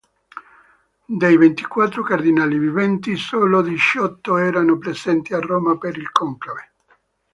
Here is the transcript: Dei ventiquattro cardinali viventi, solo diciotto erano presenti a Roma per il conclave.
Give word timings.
Dei 1.05 1.37
ventiquattro 1.37 2.01
cardinali 2.01 2.57
viventi, 2.57 3.15
solo 3.17 3.61
diciotto 3.61 4.35
erano 4.37 4.79
presenti 4.79 5.35
a 5.35 5.39
Roma 5.39 5.77
per 5.77 5.95
il 5.95 6.11
conclave. 6.11 6.71